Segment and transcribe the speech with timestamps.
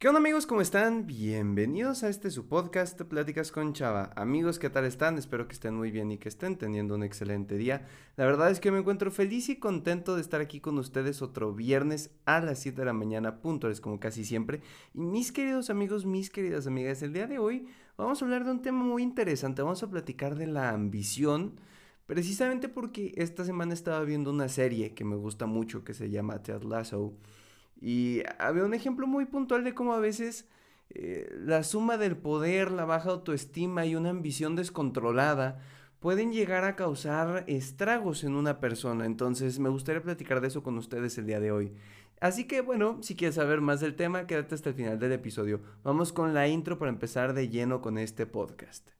[0.00, 0.46] ¿Qué onda amigos?
[0.46, 1.06] ¿Cómo están?
[1.06, 4.10] Bienvenidos a este su podcast Pláticas con Chava.
[4.16, 5.18] Amigos, ¿qué tal están?
[5.18, 7.86] Espero que estén muy bien y que estén teniendo un excelente día.
[8.16, 11.52] La verdad es que me encuentro feliz y contento de estar aquí con ustedes otro
[11.52, 14.62] viernes a las 7 de la mañana, puntuales como casi siempre.
[14.94, 17.66] Y mis queridos amigos, mis queridas amigas, el día de hoy
[17.98, 19.60] vamos a hablar de un tema muy interesante.
[19.60, 21.60] Vamos a platicar de la ambición.
[22.06, 26.42] Precisamente porque esta semana estaba viendo una serie que me gusta mucho que se llama
[26.42, 27.12] Ted Lasso.
[27.80, 30.46] Y había un ejemplo muy puntual de cómo a veces
[30.90, 35.60] eh, la suma del poder, la baja autoestima y una ambición descontrolada
[36.00, 39.06] pueden llegar a causar estragos en una persona.
[39.06, 41.72] Entonces me gustaría platicar de eso con ustedes el día de hoy.
[42.20, 45.60] Así que bueno, si quieres saber más del tema, quédate hasta el final del episodio.
[45.82, 48.99] Vamos con la intro para empezar de lleno con este podcast.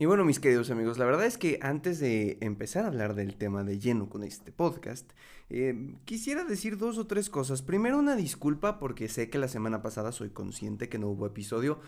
[0.00, 3.34] Y bueno, mis queridos amigos, la verdad es que antes de empezar a hablar del
[3.36, 5.10] tema de lleno con este podcast,
[5.50, 7.62] eh, quisiera decir dos o tres cosas.
[7.62, 11.80] Primero, una disculpa porque sé que la semana pasada soy consciente que no hubo episodio.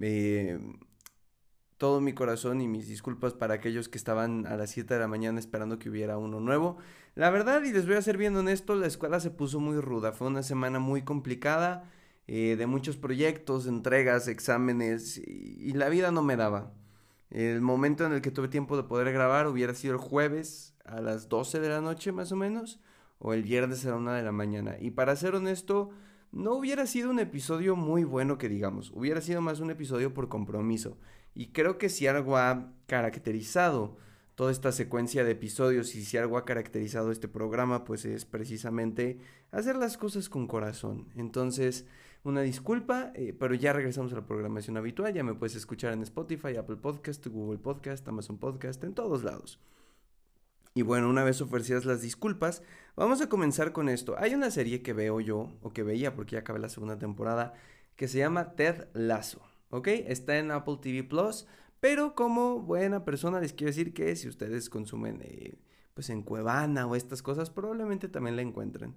[0.00, 0.60] Eh,
[1.76, 5.08] todo mi corazón y mis disculpas para aquellos que estaban a las 7 de la
[5.08, 6.78] mañana esperando que hubiera uno nuevo.
[7.16, 10.12] La verdad, y les voy a ser bien honesto, la escuela se puso muy ruda.
[10.12, 11.90] Fue una semana muy complicada,
[12.28, 16.72] eh, de muchos proyectos, entregas, exámenes, y la vida no me daba.
[17.30, 21.00] El momento en el que tuve tiempo de poder grabar hubiera sido el jueves a
[21.00, 22.80] las 12 de la noche más o menos,
[23.18, 24.76] o el viernes a la 1 de la mañana.
[24.78, 25.90] Y para ser honesto,
[26.32, 30.28] no hubiera sido un episodio muy bueno que digamos, hubiera sido más un episodio por
[30.28, 30.98] compromiso.
[31.34, 33.96] Y creo que si algo ha caracterizado
[34.34, 39.18] toda esta secuencia de episodios y si algo ha caracterizado este programa, pues es precisamente
[39.50, 41.08] hacer las cosas con corazón.
[41.16, 41.86] Entonces,
[42.24, 45.14] una disculpa, eh, pero ya regresamos a la programación habitual.
[45.14, 49.60] Ya me puedes escuchar en Spotify, Apple Podcast, Google Podcast, Amazon Podcast, en todos lados.
[50.74, 52.62] Y bueno, una vez ofrecidas las disculpas,
[52.96, 54.14] vamos a comenzar con esto.
[54.18, 57.54] Hay una serie que veo yo, o que veía porque ya acabé la segunda temporada,
[57.96, 59.40] que se llama Ted Lasso.
[59.70, 59.88] ¿Ok?
[59.88, 61.46] Está en Apple TV Plus,
[61.80, 65.58] pero como buena persona les quiero decir que si ustedes consumen eh,
[65.94, 68.94] pues en Cuevana o estas cosas, probablemente también la encuentren.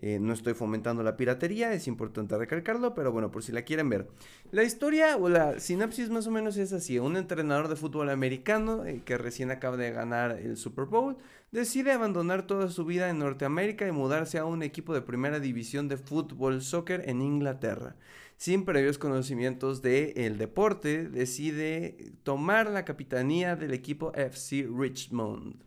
[0.00, 3.88] Eh, no estoy fomentando la piratería, es importante recalcarlo, pero bueno, por si la quieren
[3.88, 4.08] ver.
[4.52, 6.98] La historia o la sinapsis más o menos es así.
[7.00, 11.16] Un entrenador de fútbol americano eh, que recién acaba de ganar el Super Bowl
[11.50, 15.88] decide abandonar toda su vida en Norteamérica y mudarse a un equipo de primera división
[15.88, 17.96] de fútbol soccer en Inglaterra.
[18.36, 25.64] Sin previos conocimientos del deporte, decide tomar la capitanía del equipo FC Richmond.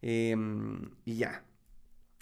[0.00, 1.44] Em, y ya,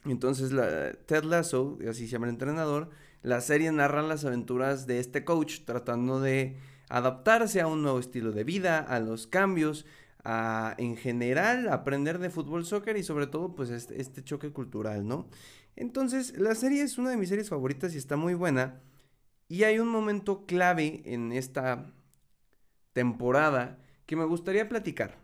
[0.04, 2.90] entonces, la, Ted Lasso, así se llama el entrenador,
[3.22, 6.56] la serie narra las aventuras de este coach tratando de
[6.88, 9.86] adaptarse a un nuevo estilo de vida, a los cambios,
[10.24, 15.06] a en general aprender de fútbol, soccer y sobre todo pues este, este choque cultural,
[15.06, 15.28] ¿no?
[15.76, 18.80] Entonces, la serie es una de mis series favoritas y está muy buena.
[19.48, 21.92] Y hay un momento clave en esta
[22.92, 25.21] temporada que me gustaría platicar.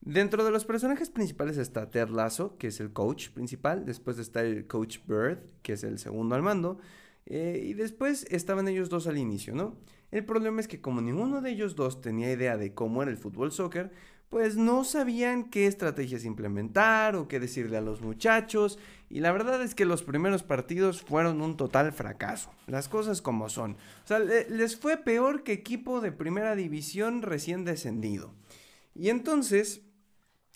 [0.00, 3.84] Dentro de los personajes principales está Ted Lasso, que es el coach principal.
[3.84, 6.78] Después está el coach Bird, que es el segundo al mando.
[7.26, 9.76] Eh, y después estaban ellos dos al inicio, ¿no?
[10.10, 13.18] El problema es que como ninguno de ellos dos tenía idea de cómo era el
[13.18, 13.90] fútbol soccer,
[14.30, 18.78] pues no sabían qué estrategias implementar o qué decirle a los muchachos.
[19.10, 22.50] Y la verdad es que los primeros partidos fueron un total fracaso.
[22.66, 23.72] Las cosas como son.
[23.72, 28.34] O sea, les fue peor que equipo de primera división recién descendido.
[28.94, 29.82] Y entonces,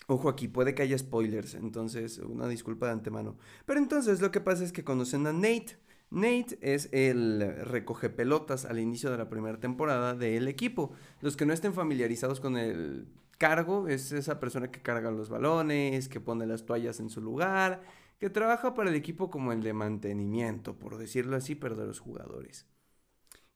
[0.07, 3.37] Ojo aquí, puede que haya spoilers, entonces una disculpa de antemano.
[3.65, 5.77] Pero entonces lo que pasa es que conocen a Nate.
[6.11, 10.91] Nate es el recoge pelotas al inicio de la primera temporada del equipo.
[11.21, 16.07] Los que no estén familiarizados con el cargo es esa persona que carga los balones,
[16.07, 17.81] que pone las toallas en su lugar,
[18.19, 21.99] que trabaja para el equipo como el de mantenimiento, por decirlo así, pero de los
[21.99, 22.67] jugadores.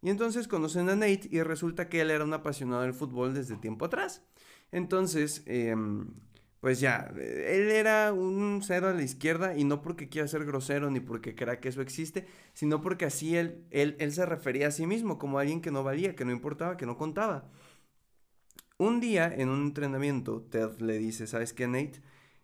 [0.02, 3.56] Y entonces conocen a Nate y resulta que él era un apasionado del fútbol desde
[3.58, 4.24] tiempo atrás.
[4.72, 6.08] Entonces, em,
[6.68, 10.92] pues ya, él era un cero a la izquierda y no porque quiera ser grosero
[10.92, 14.72] ni porque crea que eso existe, sino porque así él, él, él se refería a
[14.72, 17.50] sí mismo como alguien que no valía, que no importaba, que no contaba.
[18.78, 22.02] Un día en un entrenamiento, Ted le dice, ¿sabes qué, Nate?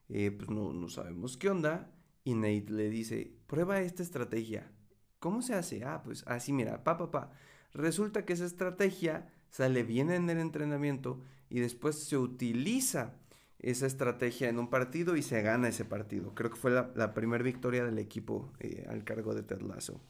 [0.08, 1.92] Eh, pues no, no sabemos qué onda.
[2.24, 4.72] Y Nate le dice, prueba esta estrategia.
[5.20, 5.84] ¿Cómo se hace?
[5.84, 7.32] Ah, pues así, mira, pa, pa, pa.
[7.74, 13.18] Resulta que esa estrategia sale bien en el entrenamiento y después se utiliza
[13.64, 16.36] esa estrategia en un partido y se gana ese partido.
[16.36, 20.02] Creo que fue la, primera victoria del equipo eh, al cargo de Ted Lasso.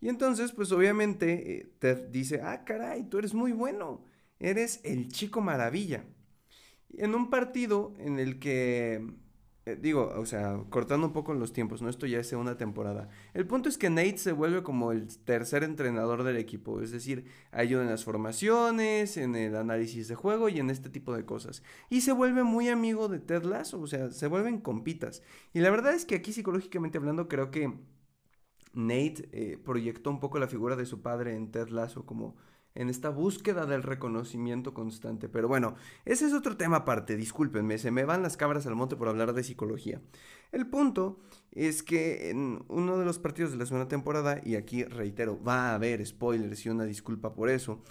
[0.00, 4.04] Y entonces, pues obviamente eh, Ted dice, ah, caray, tú eres muy bueno,
[4.40, 6.04] eres el chico maravilla.
[6.98, 9.06] en un partido en el que
[9.66, 11.88] eh, digo, o sea, cortando un poco los tiempos, ¿no?
[11.88, 13.08] Esto ya es una temporada.
[13.34, 17.24] El punto es que Nate se vuelve como el tercer entrenador del equipo, es decir,
[17.50, 21.64] ayuda en las formaciones, en el análisis de juego y en este tipo de cosas.
[21.90, 25.22] Y se vuelve muy amigo de Ted Lasso, o sea, se vuelven compitas.
[25.52, 27.72] Y la verdad es que aquí psicológicamente hablando creo que
[28.72, 32.36] Nate eh, proyectó un poco la figura de su padre en Ted Lasso como
[32.76, 35.28] en esta búsqueda del reconocimiento constante.
[35.28, 35.74] Pero bueno,
[36.04, 39.32] ese es otro tema aparte, discúlpenme, se me van las cabras al monte por hablar
[39.32, 40.00] de psicología.
[40.52, 41.18] El punto
[41.50, 45.70] es que en uno de los partidos de la segunda temporada, y aquí reitero, va
[45.70, 47.82] a haber spoilers y una disculpa por eso,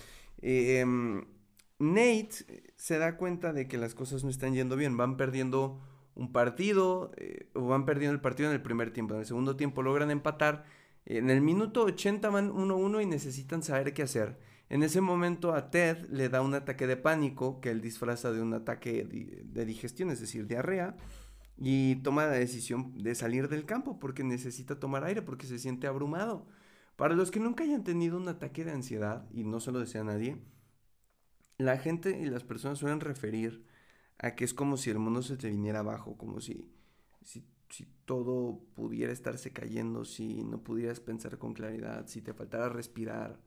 [0.42, 1.26] em,
[1.80, 5.82] Nate se da cuenta de que las cosas no están yendo bien, van perdiendo
[6.16, 9.56] un partido, eh, o van perdiendo el partido en el primer tiempo, en el segundo
[9.58, 10.64] tiempo logran empatar,
[11.06, 14.40] en el minuto 80 van 1-1 y necesitan saber qué hacer.
[14.70, 18.42] En ese momento a Ted le da un ataque de pánico que él disfraza de
[18.42, 20.98] un ataque de digestión, es decir, diarrea,
[21.58, 25.88] y toma la decisión de salir del campo porque necesita tomar aire, porque se siente
[25.88, 26.48] abrumado.
[26.96, 30.04] Para los que nunca hayan tenido un ataque de ansiedad, y no se lo desea
[30.04, 30.38] nadie,
[31.58, 33.66] la gente y las personas suelen referir
[34.18, 36.72] a que es como si el mundo se te viniera abajo, como si,
[37.22, 42.70] si, si todo pudiera estarse cayendo, si no pudieras pensar con claridad, si te faltara
[42.70, 43.40] respirar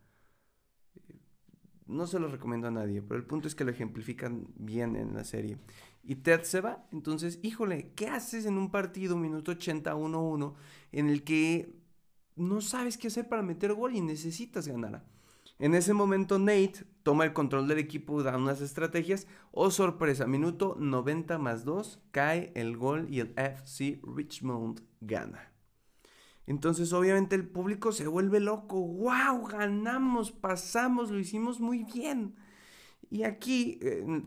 [1.86, 5.14] no se lo recomiendo a nadie, pero el punto es que lo ejemplifican bien en
[5.14, 5.58] la serie.
[6.02, 10.54] Y Ted se va, entonces, híjole, ¿qué haces en un partido, minuto 80, 1-1,
[10.92, 11.74] en el que
[12.36, 15.04] no sabes qué hacer para meter gol y necesitas ganar?
[15.58, 19.26] En ese momento Nate toma el control del equipo, da unas estrategias.
[19.50, 25.50] Oh sorpresa, minuto 90 más 2, cae el gol y el FC Richmond gana.
[26.48, 28.80] Entonces obviamente el público se vuelve loco.
[28.80, 29.46] ¡Wow!
[29.48, 32.36] Ganamos, pasamos, lo hicimos muy bien.
[33.10, 33.78] Y aquí,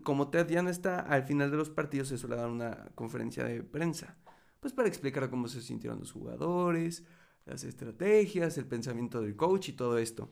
[0.04, 3.44] como Ted ya no está, al final de los partidos se suele dar una conferencia
[3.44, 4.20] de prensa.
[4.60, 7.06] Pues para explicar cómo se sintieron los jugadores,
[7.46, 10.32] las estrategias, el pensamiento del coach y todo esto.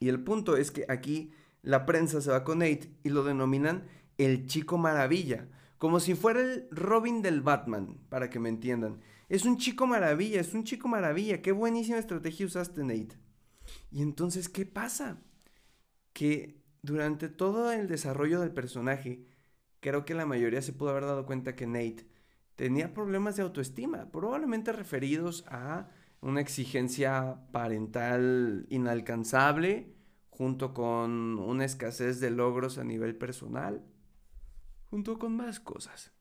[0.00, 1.32] Y el punto es que aquí
[1.62, 3.84] la prensa se va con Nate y lo denominan
[4.18, 5.48] el chico maravilla.
[5.78, 9.00] Como si fuera el Robin del Batman, para que me entiendan.
[9.28, 11.42] Es un chico maravilla, es un chico maravilla.
[11.42, 13.16] Qué buenísima estrategia usaste, Nate.
[13.90, 15.22] Y entonces, ¿qué pasa?
[16.12, 19.26] Que durante todo el desarrollo del personaje,
[19.80, 22.06] creo que la mayoría se pudo haber dado cuenta que Nate
[22.56, 25.88] tenía problemas de autoestima, probablemente referidos a
[26.20, 29.94] una exigencia parental inalcanzable,
[30.30, 33.84] junto con una escasez de logros a nivel personal,
[34.90, 36.13] junto con más cosas.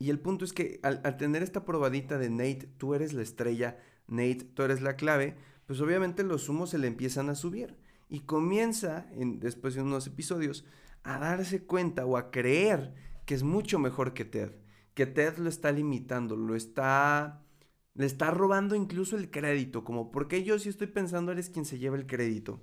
[0.00, 3.78] Y el punto es que al, tener esta probadita de Nate, tú eres la estrella,
[4.08, 5.36] Nate, tú eres la clave,
[5.66, 7.76] pues obviamente los humos se le empiezan a subir.
[8.08, 10.64] Y comienza, en, después de unos episodios,
[11.02, 12.94] a darse cuenta o a creer
[13.26, 14.52] que es mucho mejor que Ted.
[14.94, 17.44] Que Ted lo está limitando, lo está...
[17.92, 21.78] Le está robando incluso el crédito, como porque yo si estoy pensando eres quien se
[21.78, 22.62] lleva el crédito.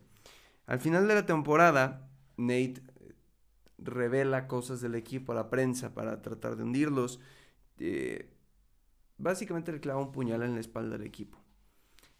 [0.65, 2.81] Al final de la temporada, Nate
[3.77, 7.19] revela cosas del equipo a la prensa para tratar de hundirlos.
[7.79, 8.33] Eh,
[9.17, 11.37] básicamente le clava un puñal en la espalda del equipo.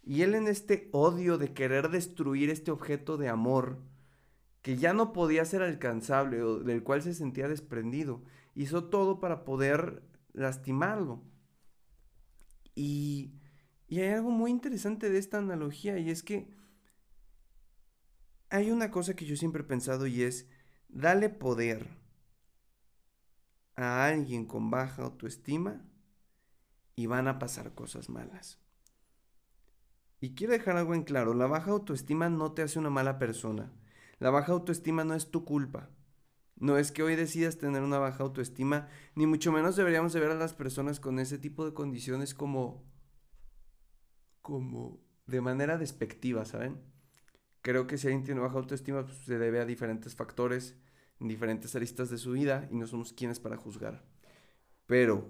[0.02, 3.78] Y él en este odio de querer destruir este objeto de amor
[4.62, 8.22] que ya no podía ser alcanzable o del cual se sentía desprendido,
[8.54, 11.22] hizo todo para poder lastimarlo.
[12.74, 13.32] Y,
[13.86, 16.48] y hay algo muy interesante de esta analogía y es que
[18.50, 20.48] hay una cosa que yo siempre he pensado y es
[20.88, 21.86] Dale poder
[23.76, 25.84] a alguien con baja autoestima
[26.96, 28.58] y van a pasar cosas malas.
[30.20, 33.72] Y quiero dejar algo en claro, la baja autoestima no te hace una mala persona.
[34.18, 35.90] La baja autoestima no es tu culpa.
[36.56, 40.32] No es que hoy decidas tener una baja autoestima, ni mucho menos deberíamos de ver
[40.32, 42.84] a las personas con ese tipo de condiciones como
[44.42, 46.80] como de manera despectiva, ¿saben?
[47.68, 50.74] Creo que si alguien tiene baja autoestima pues, se debe a diferentes factores,
[51.20, 54.06] en diferentes aristas de su vida y no somos quienes para juzgar.
[54.86, 55.28] Pero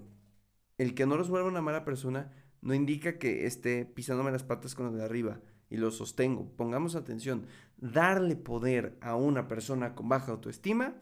[0.77, 2.31] el que no los vuelva una mala persona
[2.61, 6.49] no indica que esté pisándome las patas con lo de arriba y lo sostengo.
[6.55, 10.95] Pongamos atención, darle poder a una persona con baja autoestima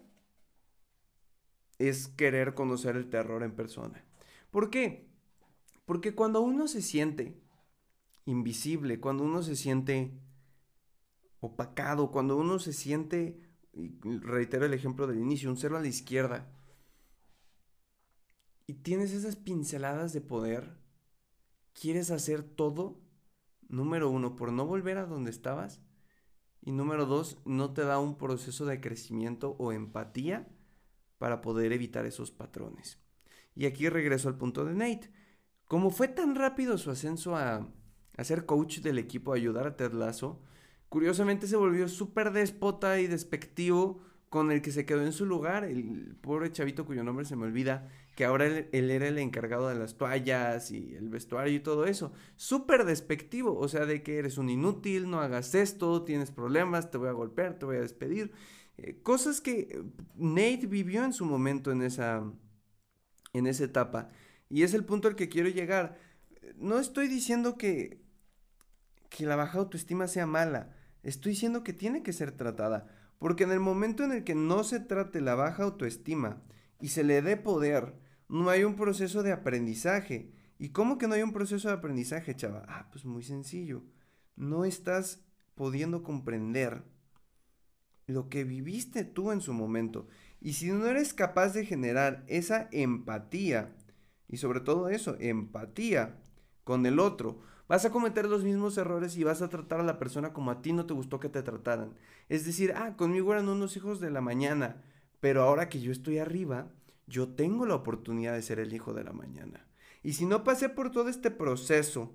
[1.77, 4.03] es querer conocer el terror en persona.
[4.49, 5.07] ¿Por qué?
[5.85, 7.39] Porque cuando uno se siente
[8.25, 10.19] invisible, cuando uno se siente
[11.39, 13.39] opacado, cuando uno se siente,
[14.03, 16.51] reitero el ejemplo del inicio, un cero a la izquierda,
[18.65, 20.77] y tienes esas pinceladas de poder,
[21.73, 22.99] quieres hacer todo,
[23.69, 25.81] número uno, por no volver a donde estabas,
[26.61, 30.49] y número dos, no te da un proceso de crecimiento o empatía
[31.17, 32.99] para poder evitar esos patrones.
[33.55, 35.09] Y aquí regreso al punto de Nate.
[35.65, 37.67] Como fue tan rápido su ascenso a,
[38.17, 40.41] a ser coach del equipo, a ayudar a Ted Lasso,
[40.89, 45.63] curiosamente se volvió súper déspota y despectivo con el que se quedó en su lugar,
[45.63, 49.75] el pobre chavito cuyo nombre se me olvida, que ahora él, era el encargado de
[49.75, 52.11] las toallas y el vestuario y todo eso.
[52.35, 56.97] Súper despectivo, o sea, de que eres un inútil, no hagas esto, tienes problemas, te
[56.97, 58.31] voy a golpear, te voy a despedir.
[58.77, 59.81] Eh, cosas que
[60.15, 62.23] Nate vivió en su momento en esa,
[63.33, 64.09] en esa etapa.
[64.49, 65.97] Y es el punto al que quiero llegar.
[66.57, 68.01] No estoy diciendo que,
[69.09, 70.76] que la baja autoestima sea mala.
[71.07, 72.85] Estoy diciendo que tiene que ser tratada.
[73.17, 76.43] Porque en el momento en el que no se trate la baja autoestima
[76.81, 77.95] y se le dé poder,
[78.27, 80.33] no hay un proceso de aprendizaje.
[80.59, 82.65] ¿Y cómo que no hay un proceso de aprendizaje, chava?
[82.67, 83.83] Ah, pues muy sencillo.
[84.35, 85.23] No estás
[85.55, 86.83] pudiendo comprender
[88.05, 90.09] lo que viviste tú en su momento.
[90.41, 93.73] Y si no eres capaz de generar esa empatía,
[94.27, 96.19] y sobre todo eso, empatía
[96.65, 99.99] con el otro, vas a cometer los mismos errores y vas a tratar a la
[99.99, 101.93] persona como a ti no te gustó que te trataran.
[102.29, 104.83] Es decir, ah, conmigo eran unos hijos de la mañana,
[105.19, 106.71] pero ahora que yo estoy arriba,
[107.07, 109.67] yo tengo la oportunidad de ser el hijo de la mañana.
[110.03, 112.13] Y si no pasé por todo este proceso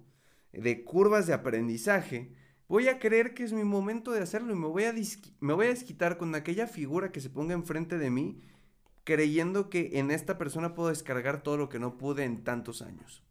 [0.53, 2.35] de curvas de aprendizaje,
[2.69, 4.95] voy a creer que es mi momento de hacerlo y me voy a,
[5.41, 8.41] me voy a desquitar con aquella figura que se ponga enfrente de mí,
[9.05, 13.23] creyendo que en esta persona puedo descargar todo lo que no pude en tantos años.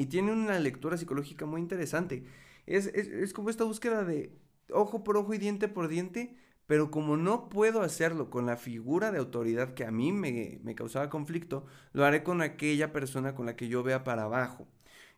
[0.00, 2.24] Y tiene una lectura psicológica muy interesante.
[2.64, 4.32] Es, es, como esta búsqueda de
[4.72, 9.12] ojo por ojo y diente por diente, pero como no puedo hacerlo con la figura
[9.12, 13.44] de autoridad que a mí me, me causaba conflicto, lo haré con aquella persona con
[13.44, 14.66] la que yo vea para abajo.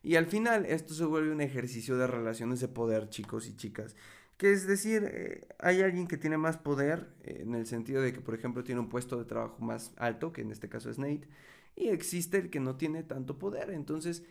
[0.01, 3.95] Y al final esto se vuelve un ejercicio de relaciones de poder, chicos y chicas.
[4.35, 8.11] Que es decir, eh, hay alguien que tiene más poder, eh, en el sentido de
[8.11, 10.99] que, por ejemplo, tiene un puesto de trabajo más alto, que en este caso es
[10.99, 11.29] Nate,
[11.77, 13.69] y existe el que no tiene tanto poder.
[13.69, 14.23] Entonces,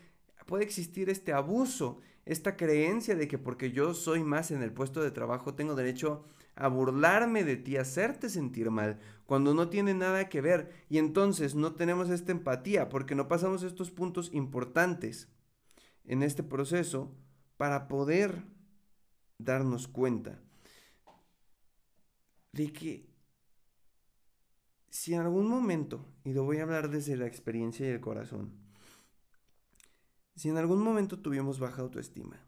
[0.46, 5.02] puede existir este abuso, esta creencia de que porque yo soy más en el puesto
[5.02, 9.94] de trabajo tengo derecho a burlarme de ti, a hacerte sentir mal, cuando no tiene
[9.94, 10.70] nada que ver.
[10.88, 15.28] Y entonces no tenemos esta empatía porque no pasamos estos puntos importantes
[16.04, 17.14] en este proceso
[17.56, 18.44] para poder
[19.38, 20.40] darnos cuenta
[22.52, 23.12] de que
[24.90, 28.52] si en algún momento, y lo voy a hablar desde la experiencia y el corazón,
[30.34, 32.40] si en algún momento tuvimos baja autoestima,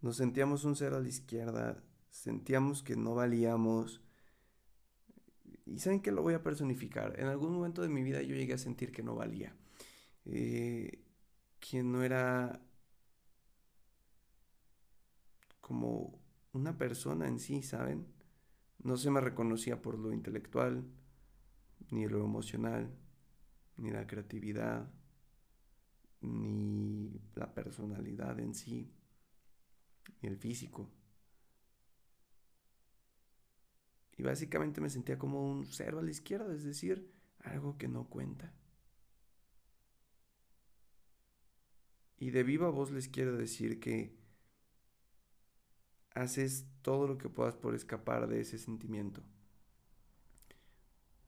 [0.00, 4.02] nos sentíamos un cero a la izquierda, sentíamos que no valíamos,
[5.66, 8.54] y saben que lo voy a personificar, en algún momento de mi vida yo llegué
[8.54, 9.54] a sentir que no valía.
[10.24, 11.04] Eh,
[11.60, 12.60] que no era
[15.60, 16.18] como
[16.52, 18.06] una persona en sí, ¿saben?
[18.82, 20.84] No se me reconocía por lo intelectual,
[21.90, 22.94] ni lo emocional,
[23.76, 24.90] ni la creatividad,
[27.68, 28.90] personalidad en sí,
[30.22, 30.90] el físico.
[34.16, 38.08] Y básicamente me sentía como un cero a la izquierda, es decir, algo que no
[38.08, 38.54] cuenta.
[42.16, 44.16] Y de viva voz les quiero decir que
[46.14, 49.22] haces todo lo que puedas por escapar de ese sentimiento,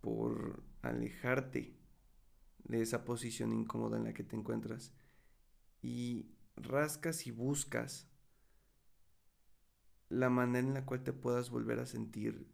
[0.01, 1.77] por alejarte
[2.65, 4.95] de esa posición incómoda en la que te encuentras
[5.83, 8.09] y rascas y buscas
[10.09, 12.47] la manera en la cual te puedas volver a sentir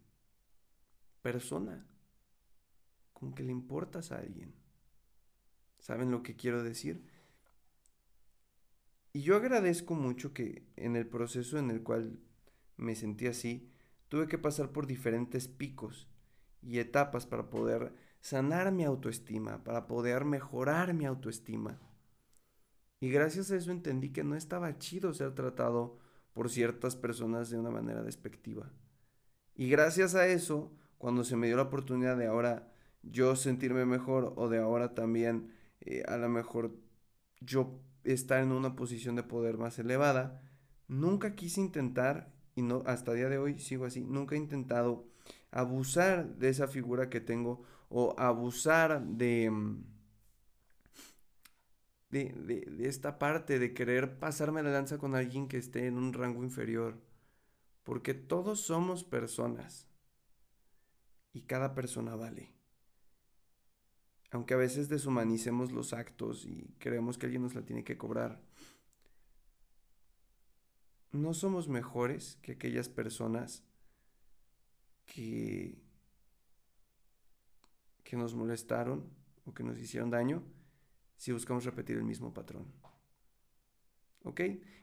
[1.23, 1.87] persona,
[3.13, 4.55] con que le importas a alguien.
[5.79, 7.05] ¿Saben lo que quiero decir?
[9.13, 12.21] Y yo agradezco mucho que en el proceso en el cual
[12.77, 13.73] me sentí así,
[14.09, 16.07] tuve que pasar por diferentes picos
[16.63, 21.81] y etapas para poder sanar mi autoestima, para poder mejorar mi autoestima.
[23.01, 25.99] Y gracias a eso entendí que no estaba chido ser tratado
[26.33, 28.71] por ciertas personas de una manera despectiva.
[29.55, 32.73] Y gracias a eso, cuando se me dio la oportunidad de ahora
[33.03, 36.73] yo sentirme mejor o de ahora también eh, a lo mejor
[37.41, 40.43] yo estar en una posición de poder más elevada,
[40.89, 45.07] nunca quise intentar, y no, hasta el día de hoy sigo así, nunca he intentado
[45.51, 49.51] abusar de esa figura que tengo o abusar de,
[52.11, 52.15] mm,
[52.47, 56.13] de, de, esta parte de querer pasarme la lanza con alguien que esté en un
[56.13, 57.01] rango inferior.
[57.83, 59.89] Porque todos somos personas.
[61.33, 62.53] Y cada persona vale.
[64.31, 68.43] Aunque a veces deshumanicemos los actos y creemos que alguien nos la tiene que cobrar.
[71.13, 73.65] No somos mejores que aquellas personas
[75.07, 75.79] que,
[78.03, 79.09] que nos molestaron
[79.45, 80.43] o que nos hicieron daño
[81.17, 82.67] si buscamos repetir el mismo patrón.
[84.25, 84.41] ¿Ok?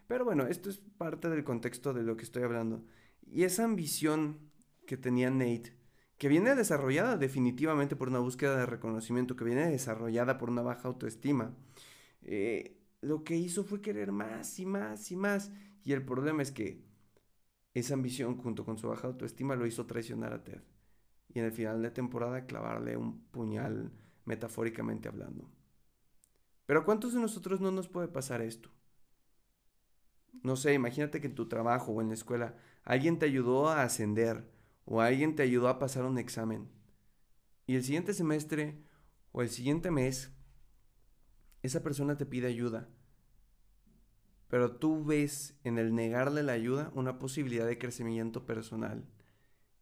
[0.07, 2.83] Pero bueno, esto es parte del contexto de lo que estoy hablando.
[3.25, 4.51] Y esa ambición
[4.85, 5.77] que tenía Nate,
[6.17, 10.87] que viene desarrollada definitivamente por una búsqueda de reconocimiento, que viene desarrollada por una baja
[10.87, 11.55] autoestima,
[12.21, 15.51] eh, lo que hizo fue querer más y más y más.
[15.83, 16.85] Y el problema es que
[17.73, 20.61] esa ambición junto con su baja autoestima lo hizo traicionar a Ted.
[21.33, 23.91] Y en el final de temporada clavarle un puñal
[24.25, 25.49] metafóricamente hablando.
[26.65, 28.69] Pero ¿a cuántos de nosotros no nos puede pasar esto?
[30.41, 33.83] No sé, imagínate que en tu trabajo o en la escuela alguien te ayudó a
[33.83, 34.51] ascender
[34.85, 36.69] o alguien te ayudó a pasar un examen.
[37.65, 38.83] Y el siguiente semestre
[39.31, 40.33] o el siguiente mes,
[41.61, 42.89] esa persona te pide ayuda.
[44.49, 49.05] Pero tú ves en el negarle la ayuda una posibilidad de crecimiento personal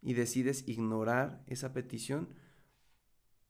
[0.01, 2.29] y decides ignorar esa petición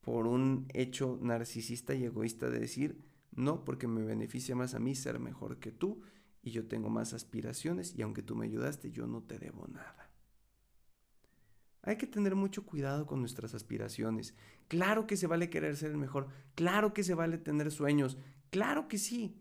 [0.01, 4.95] por un hecho narcisista y egoísta de decir, no, porque me beneficia más a mí
[4.95, 6.01] ser mejor que tú
[6.41, 10.09] y yo tengo más aspiraciones y aunque tú me ayudaste, yo no te debo nada.
[11.83, 14.35] Hay que tener mucho cuidado con nuestras aspiraciones.
[14.67, 18.17] Claro que se vale querer ser el mejor, claro que se vale tener sueños,
[18.49, 19.37] claro que sí.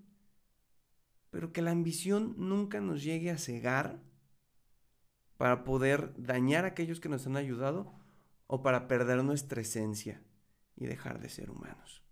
[1.31, 4.01] Pero que la ambición nunca nos llegue a cegar
[5.37, 7.93] para poder dañar a aquellos que nos han ayudado
[8.47, 10.23] o para perder nuestra esencia
[10.77, 12.03] y dejar de ser humanos.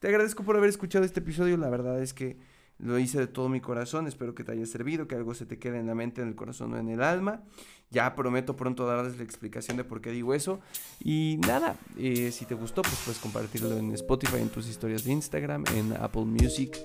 [0.00, 2.38] Te agradezco por haber escuchado este episodio, la verdad es que
[2.78, 5.58] lo hice de todo mi corazón, espero que te haya servido, que algo se te
[5.58, 7.42] quede en la mente, en el corazón o en el alma.
[7.90, 10.60] Ya prometo pronto darles la explicación de por qué digo eso.
[11.04, 15.12] Y nada, eh, si te gustó, pues puedes compartirlo en Spotify, en tus historias de
[15.12, 16.78] Instagram, en Apple Music,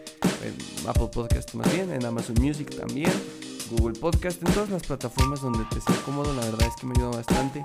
[0.44, 3.13] en Apple Podcast más bien, en Amazon Music también,
[3.71, 6.34] Google Podcast, en todas las plataformas donde te sea cómodo.
[6.34, 7.63] La verdad es que me ayuda bastante.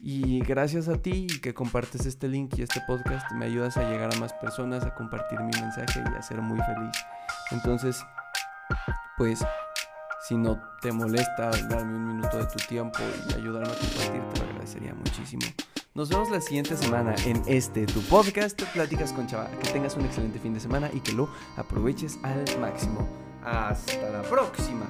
[0.00, 4.12] Y gracias a ti que compartes este link y este podcast, me ayudas a llegar
[4.14, 6.96] a más personas, a compartir mi mensaje y a ser muy feliz.
[7.50, 8.04] Entonces,
[9.16, 9.44] pues,
[10.28, 14.40] si no te molesta darme un minuto de tu tiempo y ayudarme a compartir, te
[14.40, 15.42] lo agradecería muchísimo.
[15.94, 19.50] Nos vemos la siguiente semana en este tu podcast, Pláticas con Chava.
[19.50, 23.06] Que tengas un excelente fin de semana y que lo aproveches al máximo.
[23.44, 24.86] Hasta la próxima.